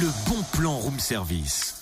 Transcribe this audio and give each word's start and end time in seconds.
Le 0.00 0.08
bon 0.28 0.42
plan 0.52 0.76
room 0.76 0.98
service. 1.00 1.76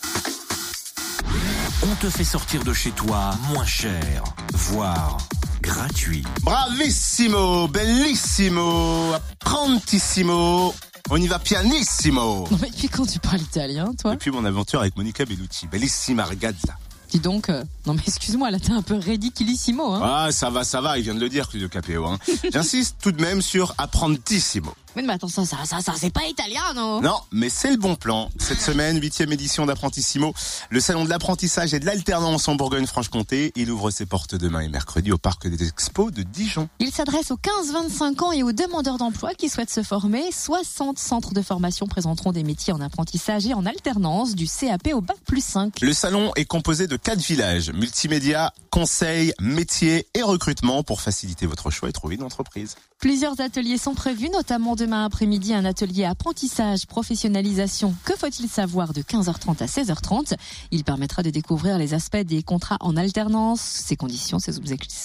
On 1.83 1.95
te 1.97 2.09
fait 2.09 2.25
sortir 2.25 2.65
de 2.65 2.73
chez 2.73 2.91
toi 2.93 3.31
moins 3.53 3.67
cher, 3.67 4.23
voire 4.53 5.19
gratuit. 5.61 6.23
Bravissimo, 6.43 7.69
bellissimo, 7.69 9.13
apprentissimo. 9.13 10.75
On 11.11 11.17
y 11.17 11.27
va 11.27 11.39
pianissimo. 11.39 12.47
Non 12.51 12.59
mais 12.61 12.71
depuis 12.71 12.89
quand 12.89 13.07
tu 13.07 13.19
parles 13.19 13.41
italien, 13.41 13.93
toi 14.01 14.13
Depuis 14.13 14.31
mon 14.31 14.45
aventure 14.45 14.81
avec 14.81 14.97
Monica 14.97 15.25
Bellucci, 15.25 15.67
bellissima 15.67 16.25
ragazza. 16.25 16.79
Dis 17.11 17.21
donc, 17.21 17.49
euh, 17.51 17.65
non 17.87 17.95
mais 17.95 18.03
excuse-moi, 18.07 18.51
là 18.51 18.59
t'es 18.59 18.73
un 18.73 18.83
peu 18.83 18.97
ridiculissimo, 18.97 19.93
hein 19.93 20.01
Ah, 20.03 20.33
ça 20.33 20.51
va, 20.51 20.65
ça 20.65 20.81
va, 20.81 20.99
il 20.99 21.05
vient 21.05 21.15
de 21.15 21.21
le 21.21 21.29
dire, 21.29 21.49
Claudio 21.49 21.69
Capéo. 21.69 22.07
Hein. 22.07 22.19
J'insiste 22.53 22.97
tout 23.01 23.13
de 23.13 23.21
même 23.21 23.43
sur 23.43 23.75
apprentissimo. 23.79 24.75
Mais, 24.97 25.03
mais 25.03 25.13
attends, 25.13 25.29
ça, 25.29 25.45
ça, 25.45 25.59
ça, 25.67 25.81
ça 25.83 25.93
c'est 25.95 26.09
pas 26.09 26.25
italien, 26.25 26.73
non? 26.75 27.03
Non, 27.03 27.19
mais 27.31 27.51
c'est 27.51 27.71
le 27.71 27.77
bon 27.77 27.97
plan. 27.97 28.31
Cette 28.39 28.63
semaine, 28.63 28.99
huitième 28.99 29.31
édition 29.31 29.67
d'Apprentissimo, 29.67 30.33
le 30.71 30.81
salon 30.81 31.05
de 31.05 31.11
l'apprentissage 31.11 31.75
et 31.75 31.81
de 31.81 31.85
l'alternance 31.85 32.49
en 32.49 32.55
Bourgogne-Franche-Comté. 32.55 33.53
Il 33.57 33.71
ouvre 33.71 33.91
ses 33.91 34.07
portes 34.07 34.35
demain 34.35 34.61
et 34.61 34.71
mercredi 34.71 35.13
au 35.13 35.19
parc 35.19 35.49
des 35.49 35.69
expos 35.69 36.11
de 36.13 36.23
Dijon. 36.23 36.71
Il 36.79 36.91
s'adresse 36.93 37.31
aux 37.31 37.37
15-25 37.37 38.25
ans 38.25 38.33
et 38.33 38.43
aux 38.43 38.53
demandeurs 38.53 38.97
d'emploi 38.97 39.35
qui 39.35 39.51
souhaitent 39.51 39.69
se 39.69 39.83
former. 39.83 40.33
60 40.33 40.99
centres 40.99 41.35
de 41.35 41.43
formation 41.43 41.87
présenteront 41.87 42.33
des 42.33 42.43
métiers 42.43 42.73
en 42.73 42.81
apprentissage 42.81 43.45
et 43.45 43.53
en 43.53 43.67
alternance 43.67 44.35
du 44.35 44.47
CAP 44.49 44.95
au 44.95 45.03
bac 45.03 45.19
plus 45.27 45.45
5. 45.45 45.83
Le 45.83 45.93
salon 45.93 46.33
est 46.37 46.47
composé 46.47 46.87
de 46.87 46.97
quatre 46.97 47.21
villages, 47.21 47.71
multimédia, 47.71 48.55
conseils, 48.71 49.35
métiers 49.41 50.07
et 50.15 50.23
recrutement 50.23 50.83
pour 50.83 51.03
faciliter 51.03 51.45
votre 51.45 51.71
choix 51.71 51.91
et 51.91 51.93
trouver 51.93 52.15
une 52.15 52.23
entreprise. 52.23 52.77
Plusieurs 52.99 53.43
ateliers 53.43 53.77
sont 53.77 53.95
prévus, 53.95 54.31
notamment 54.31 54.75
demain 54.87 55.05
après-midi 55.05 55.53
un 55.53 55.65
atelier 55.65 56.05
apprentissage, 56.05 56.87
professionnalisation. 56.87 57.93
Que 58.05 58.17
faut-il 58.17 58.49
savoir 58.49 58.93
de 58.93 59.03
15h30 59.03 59.61
à 59.61 59.67
16h30 59.67 60.35
Il 60.71 60.85
permettra 60.85 61.25
de 61.25 61.31
découvrir 61.31 61.77
les 61.77 61.93
aspects 61.93 62.19
des 62.19 62.45
contrats 62.45 62.77
en 62.79 62.97
alternance, 62.97 63.61
ses 63.61 63.97
conditions, 63.97 64.39
ses 64.39 64.57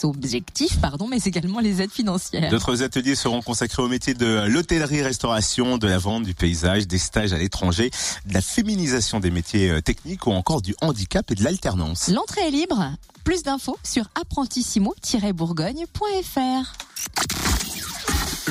objectifs, 0.03 0.79
pardon, 0.79 1.07
mais 1.07 1.17
également 1.17 1.59
les 1.59 1.81
aides 1.81 1.89
financières. 1.89 2.51
D'autres 2.51 2.83
ateliers 2.83 3.15
seront 3.15 3.41
consacrés 3.41 3.81
aux 3.81 3.87
métiers 3.87 4.13
de 4.13 4.45
l'hôtellerie-restauration, 4.47 5.79
de 5.79 5.87
la 5.87 5.97
vente, 5.97 6.25
du 6.25 6.35
paysage, 6.35 6.87
des 6.87 6.99
stages 6.99 7.33
à 7.33 7.39
l'étranger, 7.39 7.89
de 8.27 8.35
la 8.35 8.41
féminisation 8.41 9.19
des 9.19 9.31
métiers 9.31 9.71
euh, 9.71 9.81
techniques 9.81 10.27
ou 10.27 10.31
encore 10.31 10.61
du 10.61 10.75
handicap 10.81 11.31
et 11.31 11.35
de 11.35 11.43
l'alternance. 11.43 12.09
L'entrée 12.09 12.47
est 12.47 12.51
libre. 12.51 12.91
Plus 13.23 13.41
d'infos 13.41 13.79
sur 13.83 14.05
apprentissimo-bourgogne.fr. 14.13 16.90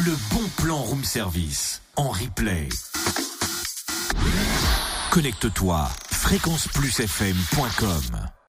Le 0.06 0.16
bon 0.30 0.48
plan 0.56 0.78
room 0.78 1.04
service 1.04 1.82
en 1.96 2.08
replay. 2.08 2.70
Connecte-toi 5.10 5.90
fréquenceplusfm.com 6.10 8.30